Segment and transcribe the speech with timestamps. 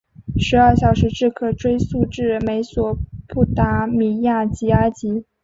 [0.39, 5.25] 十二小时制可追溯至美索不达米亚及埃及。